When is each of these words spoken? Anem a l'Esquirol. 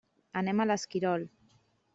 Anem 0.41 0.63
a 0.63 0.67
l'Esquirol. 0.71 1.29